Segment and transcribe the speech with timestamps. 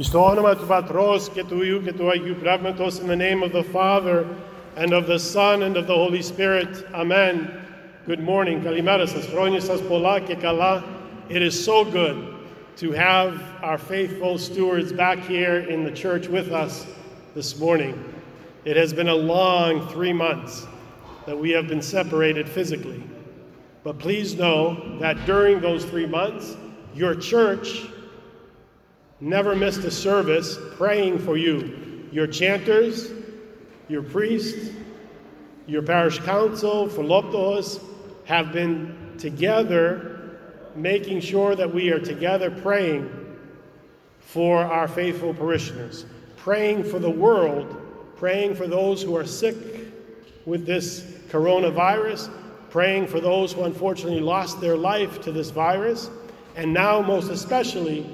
[0.00, 4.26] Istonomat patros ketuiu ketuaiu pravmatos in the name of the Father
[4.76, 6.86] and of the Son and of the Holy Spirit.
[6.94, 7.62] Amen.
[8.06, 8.62] Good morning.
[8.62, 10.82] Kalimeras astronisas polake kala.
[11.28, 12.34] It is so good
[12.76, 16.86] to have our faithful stewards back here in the church with us
[17.34, 18.02] this morning.
[18.64, 20.66] It has been a long three months
[21.26, 23.04] that we have been separated physically.
[23.84, 26.56] But please know that during those three months,
[26.94, 27.84] your church
[29.20, 32.08] never missed a service praying for you.
[32.10, 33.10] Your chanters,
[33.88, 34.70] your priests,
[35.66, 37.80] your parish council, Philoptochos,
[38.24, 40.38] have been together
[40.74, 43.08] making sure that we are together praying
[44.20, 46.06] for our faithful parishioners,
[46.36, 47.76] praying for the world,
[48.16, 49.56] praying for those who are sick
[50.46, 52.30] with this coronavirus,
[52.70, 56.10] praying for those who unfortunately lost their life to this virus,
[56.56, 58.06] and now, most especially,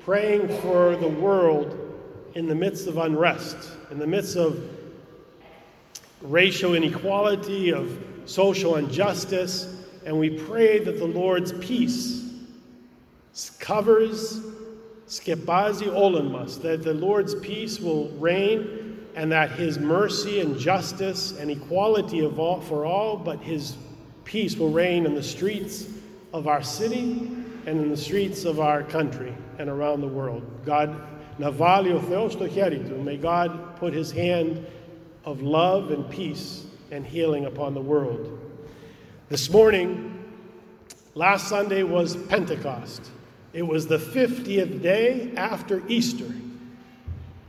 [0.00, 1.76] praying for the world
[2.34, 3.56] in the midst of unrest,
[3.90, 4.58] in the midst of
[6.22, 12.32] racial inequality, of social injustice, and we pray that the Lord's peace
[13.58, 14.40] covers
[15.06, 21.50] Skepazi Olenmas, that the Lord's peace will reign and that his mercy and justice and
[21.50, 23.76] equality of all, for all, but his
[24.24, 25.86] peace will reign in the streets
[26.32, 27.30] of our city
[27.66, 30.42] and in the streets of our country and around the world.
[30.64, 30.96] God,
[31.38, 34.66] Navalio Theostocheritu, may God put his hand
[35.24, 38.38] of love and peace and healing upon the world.
[39.28, 40.24] This morning,
[41.14, 43.10] last Sunday was Pentecost.
[43.52, 46.32] It was the 50th day after Easter.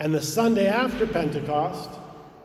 [0.00, 1.90] And the Sunday after Pentecost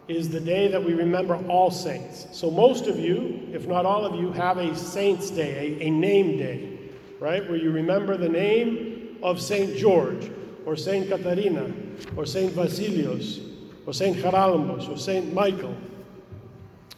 [0.09, 2.27] is the day that we remember all saints.
[2.33, 5.89] So, most of you, if not all of you, have a saint's day, a, a
[5.89, 6.77] name day,
[7.21, 7.47] right?
[7.47, 8.92] Where you remember the name
[9.23, 10.29] of Saint George,
[10.65, 11.71] or Saint Katarina,
[12.15, 13.41] or Saint Vasilios,
[13.87, 15.75] or Saint Charalambos, or Saint Michael,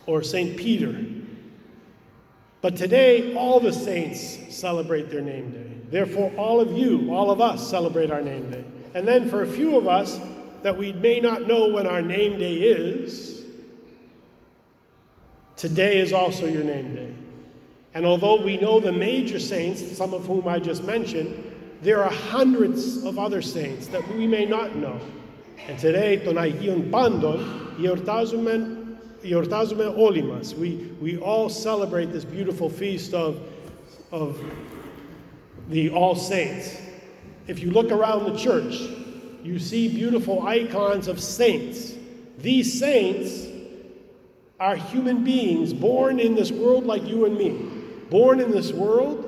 [0.08, 0.96] or Saint Peter.
[2.62, 5.72] But today, all the saints celebrate their name day.
[5.92, 8.66] Therefore, all of you, all of us, celebrate our name day.
[8.96, 10.20] And then for a few of us
[10.64, 13.46] that we may not know when our name day is,
[15.56, 17.14] today is also your name day.
[17.94, 22.12] And although we know the major saints, some of whom I just mentioned, there are
[22.12, 25.00] hundreds of other saints that we may not know.
[25.68, 33.40] And today, Tonaikion Pandon, Iortazumen, Iortazumen Olimas, we, we all celebrate this beautiful feast of,
[34.12, 34.40] of
[35.70, 36.78] the All Saints.
[37.48, 38.80] If you look around the church,
[39.44, 41.94] you see beautiful icons of saints.
[42.40, 43.48] These saints
[44.60, 47.52] are human beings born in this world like you and me,
[48.10, 49.25] born in this world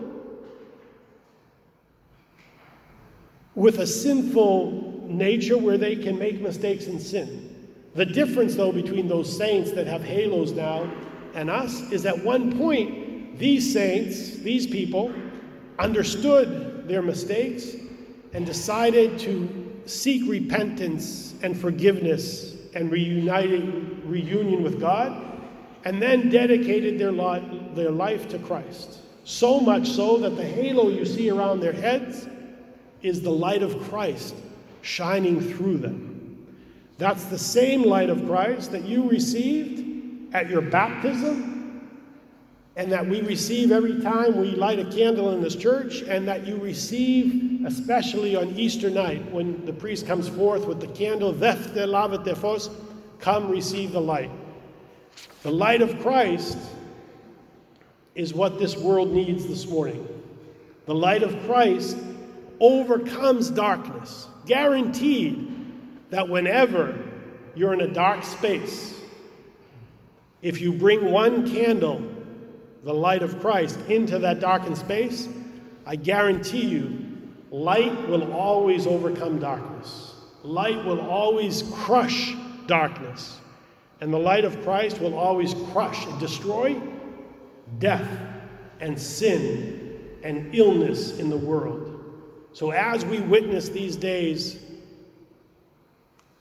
[3.57, 7.67] with a sinful nature where they can make mistakes and sin.
[7.95, 10.87] The difference, though, between those saints that have halos now
[11.33, 15.11] and us is at one point, these saints, these people,
[15.79, 17.75] understood their mistakes
[18.33, 25.41] and decided to seek repentance and forgiveness and reuniting, reunion with God,
[25.83, 28.99] and then dedicated their, lot, their life to Christ.
[29.23, 32.27] So much so that the halo you see around their heads
[33.01, 34.35] is the light of Christ
[34.81, 36.47] shining through them.
[36.97, 41.57] That's the same light of Christ that you received at your baptism
[42.77, 46.45] and that we receive every time we light a candle in this church, and that
[46.45, 51.73] you receive especially on Easter night when the priest comes forth with the candle, Vefte
[51.73, 52.69] lavetefos,
[53.19, 54.29] come receive the light.
[55.41, 56.59] The light of Christ
[58.13, 60.07] is what this world needs this morning.
[60.85, 61.97] The light of Christ
[62.59, 65.53] overcomes darkness, guaranteed
[66.09, 66.97] that whenever
[67.55, 68.93] you're in a dark space,
[70.41, 72.01] if you bring one candle
[72.83, 75.27] the light of Christ into that darkened space,
[75.85, 77.05] I guarantee you,
[77.51, 80.13] light will always overcome darkness.
[80.43, 82.33] Light will always crush
[82.67, 83.39] darkness.
[83.99, 86.79] And the light of Christ will always crush and destroy
[87.79, 88.07] death
[88.79, 91.96] and sin and illness in the world.
[92.53, 94.57] So, as we witness these days,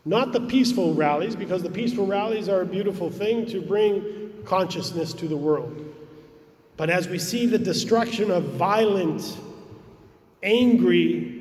[0.07, 5.13] not the peaceful rallies, because the peaceful rallies are a beautiful thing to bring consciousness
[5.15, 5.83] to the world.
[6.77, 9.37] But as we see the destruction of violent,
[10.43, 11.37] angry,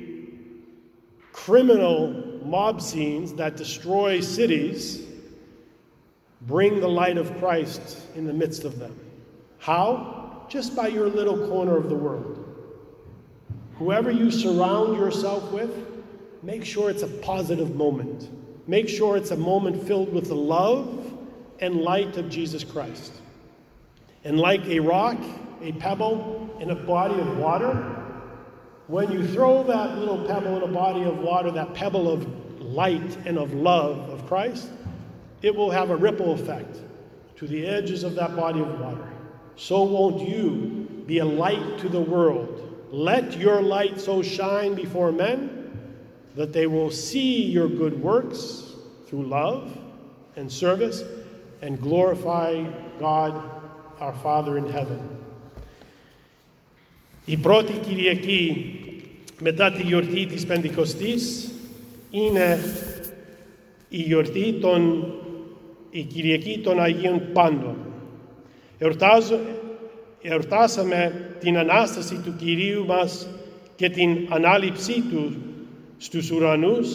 [1.32, 5.02] criminal mob scenes that destroy cities,
[6.42, 8.98] bring the light of Christ in the midst of them.
[9.58, 10.46] How?
[10.48, 12.45] Just by your little corner of the world.
[13.78, 15.70] Whoever you surround yourself with,
[16.42, 18.30] make sure it's a positive moment.
[18.68, 21.12] Make sure it's a moment filled with the love
[21.60, 23.12] and light of Jesus Christ.
[24.24, 25.18] And like a rock,
[25.62, 27.74] a pebble in a body of water,
[28.88, 32.26] when you throw that little pebble in a body of water, that pebble of
[32.60, 34.70] light and of love of Christ,
[35.42, 36.78] it will have a ripple effect
[37.36, 39.08] to the edges of that body of water.
[39.56, 42.65] So won't you be a light to the world.
[42.95, 45.39] Let your light so shine before men
[46.35, 48.73] that they will see your good works
[49.07, 49.77] through love
[50.35, 51.03] and service
[51.61, 52.63] and glorify
[52.99, 53.33] God
[53.99, 54.99] our Father in heaven.
[57.25, 58.75] Η πρώτη Κυριακή
[59.39, 61.51] μετά τη γιορτή της Πεντηκοστής
[62.09, 62.59] είναι
[63.89, 65.13] η γιορτή των,
[65.89, 67.75] η Κυριακή των Αγίων Πάντων.
[68.77, 69.39] Εορτάζω,
[70.28, 73.28] εορτάσαμε την Ανάσταση του Κυρίου μας
[73.76, 75.36] και την ανάληψή Του
[75.98, 76.88] στους ουρανούς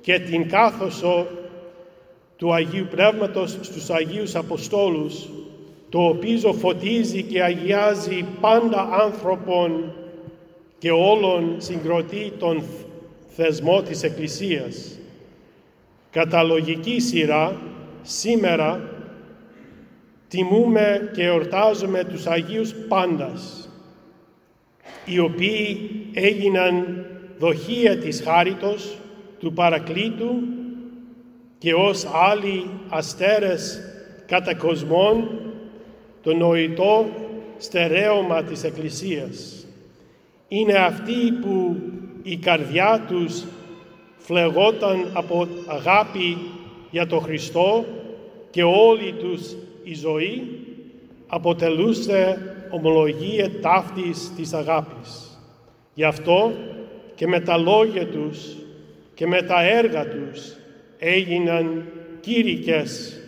[0.00, 1.26] και την κάθοσο
[2.36, 5.28] του Αγίου Πνεύματος στους Αγίους Αποστόλους,
[5.88, 9.92] το οποίο φωτίζει και αγιάζει πάντα άνθρωπον
[10.78, 12.62] και όλων συγκροτεί τον
[13.28, 14.98] θεσμό της Εκκλησίας.
[16.10, 17.56] Κατά λογική σειρά,
[18.02, 18.90] σήμερα
[20.30, 23.68] τιμούμε και εορτάζουμε τους Αγίους Πάντας,
[25.04, 27.04] οι οποίοι έγιναν
[27.38, 28.98] δοχεία της χάριτος
[29.38, 30.34] του Παρακλήτου
[31.58, 33.80] και ως άλλοι αστέρες
[34.26, 35.28] κατά κοσμών
[36.22, 37.06] το νοητό
[37.58, 39.66] στερέωμα της Εκκλησίας.
[40.48, 41.76] Είναι αυτοί που
[42.22, 43.44] η καρδιά τους
[44.18, 46.36] φλεγόταν από αγάπη
[46.90, 47.84] για το Χριστό
[48.50, 50.58] και όλη τους η ζωή
[51.26, 52.38] αποτελούσε
[52.70, 55.38] ομολογία ταύτης της αγάπης.
[55.94, 56.52] Γι' αυτό
[57.14, 58.56] και με τα λόγια τους
[59.14, 60.56] και με τα έργα τους
[60.98, 61.84] έγιναν
[62.20, 63.20] κήρυκες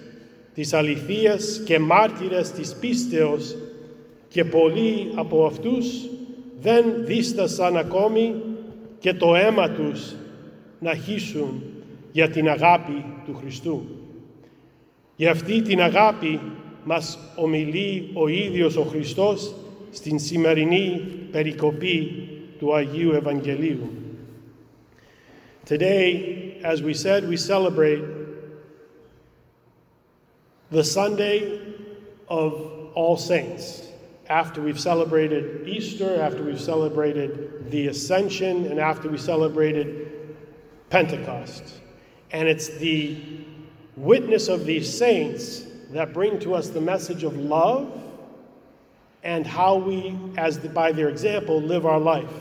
[0.54, 3.56] της αληθείας και μάρτυρες της πίστεως
[4.28, 5.86] και πολλοί από αυτούς
[6.60, 8.34] δεν δίστασαν ακόμη
[8.98, 10.14] και το αίμα τους
[10.78, 11.62] να χύσουν
[12.12, 13.86] για την αγάπη του Χριστού.
[15.15, 16.39] Για αυτή την αγάπη
[16.83, 19.55] μας ομιλεί ο ίδιος ο Χριστός
[19.91, 21.01] στην σημερινή
[21.31, 22.27] περικοπή
[22.59, 23.89] του Αγίου Ευαγγελίου.
[25.65, 28.03] Today, as we said, we celebrate
[30.71, 31.59] the Sunday
[32.29, 32.51] of
[32.93, 33.83] All Saints.
[34.29, 37.29] After we've celebrated Easter, after we've celebrated
[37.69, 39.87] the Ascension, and after we celebrated
[40.89, 41.63] Pentecost.
[42.31, 43.17] And it's the
[43.96, 47.86] witness of these saints that bring to us the message of love
[49.22, 52.32] and how we, as the, by their example, live our life.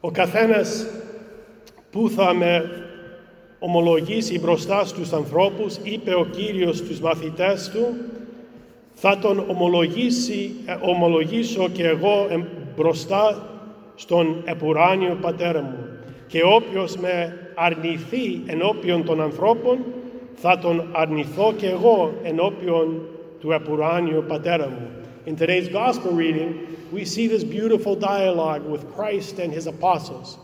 [0.00, 0.86] Ο καθένας
[1.90, 2.70] που θα με
[3.58, 7.94] ομολογήσει μπροστά στους ανθρώπους, είπε ο Κύριος στους μαθητές του,
[8.94, 12.26] θα τον ομολογήσει, ομολογήσω και εγώ
[12.76, 13.48] μπροστά
[13.94, 15.86] στον επουράνιο Πατέρα μου.
[16.26, 19.78] Και όποιος με αρνηθεί ενώπιον των ανθρώπων,
[20.39, 23.01] θα τον αρνηθώ και εγώ ενώπιον
[23.39, 24.89] του επουράνιου Πατέρα μου.
[25.25, 26.51] In today's gospel reading,
[26.91, 30.37] we see this beautiful dialogue with Christ and his apostles.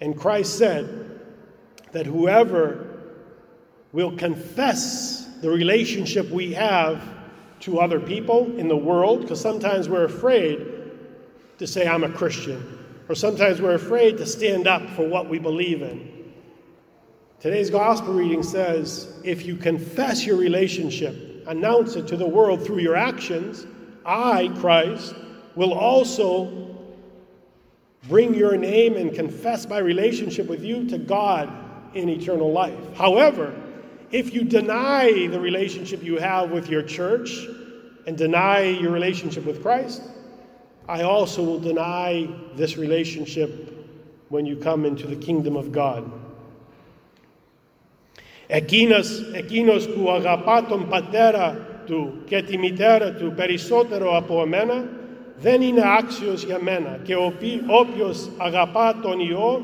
[0.00, 0.84] And Christ said
[1.92, 2.62] that whoever
[3.92, 7.02] will confess the relationship we have
[7.60, 10.56] to other people in the world, because sometimes we're afraid
[11.58, 15.38] to say, I'm a Christian, or sometimes we're afraid to stand up for what we
[15.38, 16.13] believe in.
[17.45, 22.79] Today's gospel reading says if you confess your relationship, announce it to the world through
[22.79, 23.67] your actions,
[24.03, 25.13] I, Christ,
[25.53, 26.75] will also
[28.09, 31.53] bring your name and confess my relationship with you to God
[31.93, 32.79] in eternal life.
[32.95, 33.53] However,
[34.09, 37.45] if you deny the relationship you have with your church
[38.07, 40.01] and deny your relationship with Christ,
[40.89, 43.71] I also will deny this relationship
[44.29, 46.11] when you come into the kingdom of God.
[48.47, 54.85] Εκείνος, εκείνος που αγαπά τον πατέρα του και τη μητέρα του περισσότερο από εμένα,
[55.39, 56.99] δεν είναι άξιος για μένα.
[57.03, 57.15] Και
[57.67, 59.63] όποιος αγαπά τον Υιό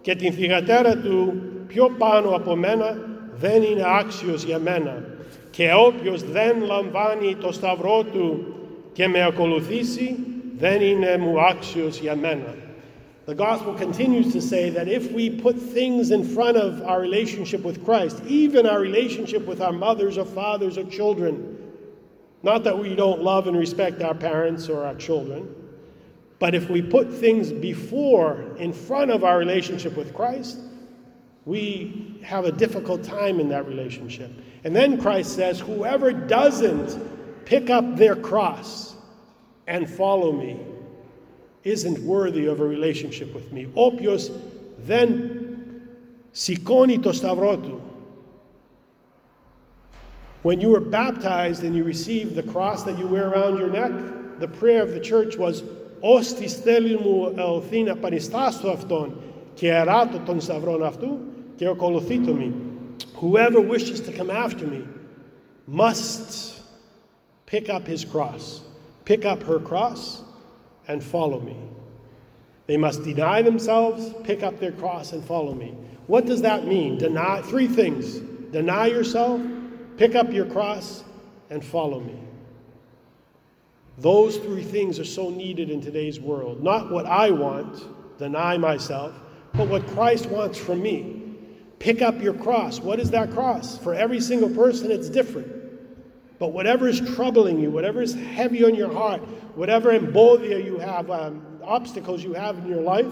[0.00, 2.98] και την θυγατέρα του πιο πάνω από μένα,
[3.40, 5.04] δεν είναι άξιος για μένα.
[5.50, 8.54] Και όποιος δεν λαμβάνει το σταυρό του
[8.92, 10.16] και με ακολουθήσει,
[10.58, 12.54] δεν είναι μου άξιος για μένα.
[13.24, 17.62] The gospel continues to say that if we put things in front of our relationship
[17.62, 21.58] with Christ, even our relationship with our mothers or fathers or children,
[22.42, 25.54] not that we don't love and respect our parents or our children,
[26.42, 30.58] But if we put things before, in front of our relationship with Christ,
[31.44, 34.32] we have a difficult time in that relationship.
[34.64, 38.96] And then Christ says, Whoever doesn't pick up their cross
[39.68, 40.58] and follow me
[41.63, 43.67] isn't worthy of a relationship with me.
[43.73, 44.31] Όποιος
[44.85, 45.09] δεν
[46.31, 47.81] σηκώνει το σταυρό του.
[50.43, 53.91] When you were baptized and you received the cross that you wear around your neck,
[54.39, 55.63] the prayer of the church was
[55.99, 59.15] ως τη στέλνη μου ελθεί να παριστάσω αυτόν
[59.53, 61.17] και εράτω τον σταυρόν αυτού
[61.55, 62.53] και ακολουθήτω μη.
[63.21, 64.81] Whoever wishes to come after me
[65.65, 66.61] must
[67.45, 68.61] pick up his cross,
[69.05, 70.21] pick up her cross,
[70.88, 71.56] and follow me.
[72.66, 75.74] They must deny themselves, pick up their cross, and follow me.
[76.06, 76.98] What does that mean?
[76.98, 78.20] Deny three things
[78.52, 79.40] deny yourself,
[79.96, 81.04] pick up your cross,
[81.48, 82.18] and follow me.
[83.98, 86.62] Those three things are so needed in today's world.
[86.62, 87.82] Not what I want,
[88.18, 89.14] deny myself,
[89.54, 91.22] but what Christ wants from me.
[91.78, 92.78] Pick up your cross.
[92.78, 93.78] What is that cross?
[93.78, 95.61] For every single person, it's different.
[96.42, 99.20] But whatever is troubling you, whatever is heavy on your heart,
[99.54, 103.06] whatever embolia you have, um, obstacles you have in your life,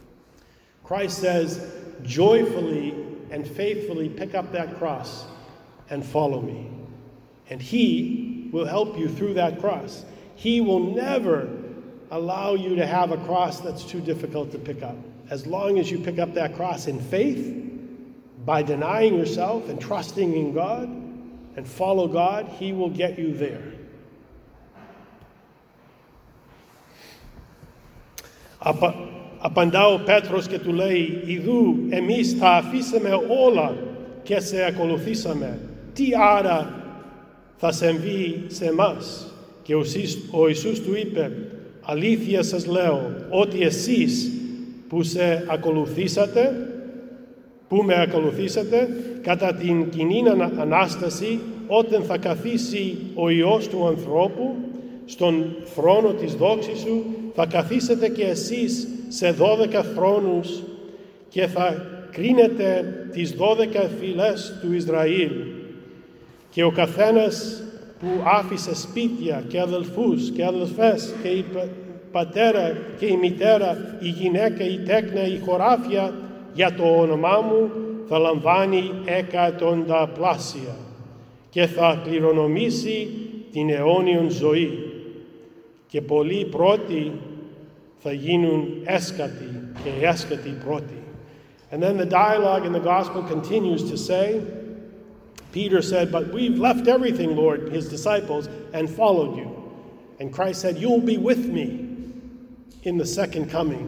[0.84, 2.90] Christ says, joyfully
[3.30, 5.24] and faithfully pick up that cross
[5.88, 6.70] and follow me.
[7.48, 10.04] And He will help you through that cross.
[10.34, 11.48] He will never
[12.10, 14.98] allow you to have a cross that's too difficult to pick up.
[15.30, 17.62] As long as you pick up that cross in faith,
[18.44, 21.05] by denying yourself and trusting in God
[21.56, 23.72] and follow God, He will get you there.
[29.38, 33.10] Απαντά ο Πέτρος και του λέει «Ιδού εμείς θα αφήσαμε
[33.46, 33.76] όλα
[34.22, 35.58] και σε ακολουθήσαμε.
[35.92, 36.04] Τι
[36.36, 36.84] άρα
[37.56, 38.96] θα συμβεί σε εμά.
[39.62, 39.74] Και
[40.30, 41.32] ο Ιησούς του είπε,
[41.82, 44.30] αλήθεια σας λέω, ότι εσείς
[44.88, 46.70] που σε ακολουθήσατε,
[47.68, 48.88] που με ακολουθήσατε,
[49.22, 50.22] κατά την κοινή
[50.58, 54.54] Ανάσταση, όταν θα καθίσει ο Υιός του ανθρώπου,
[55.04, 57.04] στον θρόνο της δόξης σου,
[57.34, 60.62] θα καθίσετε και εσείς σε δώδεκα θρόνους
[61.28, 65.30] και θα κρίνετε τις δώδεκα φυλές του Ισραήλ.
[66.50, 67.62] Και ο καθένας
[68.00, 71.44] που άφησε σπίτια και αδελφούς και αδελφές και η
[72.12, 76.14] πατέρα και η μητέρα, η γυναίκα, η τέκνα, η χωράφια
[76.55, 77.69] για το όνομά μου
[78.07, 80.75] θα λαμβάνει εκατοντά πλάσια
[81.49, 83.07] και θα κληρονομήσει
[83.51, 84.91] την αιώνιον ζωή
[85.87, 87.11] και πολλοί πρώτοι
[87.97, 89.49] θα γίνουν έσκατοι
[89.83, 90.95] και έσκατοι πρώτοι.
[91.71, 94.41] And then the dialogue in the gospel continues to say,
[95.53, 99.49] Peter said, But we've left everything, Lord, his disciples, and followed you.
[100.19, 101.87] And Christ said, You'll be with me
[102.83, 103.85] in the second coming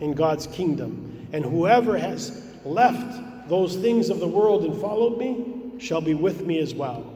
[0.00, 0.90] in God's kingdom.
[1.33, 6.45] And whoever has left those things of the world and followed me shall be with
[6.45, 7.13] me as well.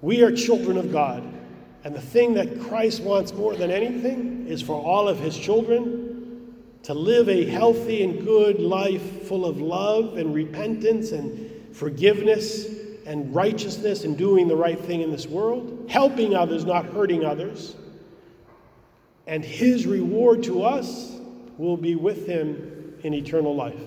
[0.00, 1.22] We are children of God.
[1.84, 6.54] And the thing that Christ wants more than anything is for all of his children
[6.82, 12.66] to live a healthy and good life full of love and repentance and forgiveness
[13.06, 17.76] and righteousness and doing the right thing in this world, helping others, not hurting others.
[19.26, 21.16] And his reward to us
[21.56, 22.69] will be with him
[23.04, 23.80] in eternal life.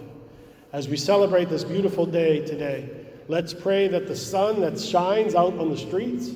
[0.72, 2.90] As we celebrate this beautiful day today,
[3.28, 6.32] let's pray that the sun that shines out on the streets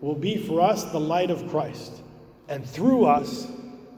[0.00, 1.92] will be for us the light of Christ.
[2.48, 3.46] And through us,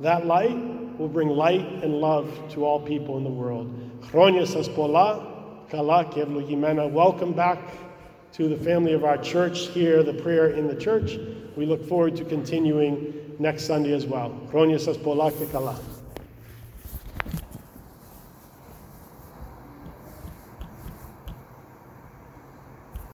[0.01, 0.57] that light
[0.99, 3.73] will bring light and love to all people in the world.
[6.93, 7.59] Welcome back
[8.33, 11.19] to the family of our church here, the prayer in the church.
[11.57, 14.31] We look forward to continuing next Sunday as well.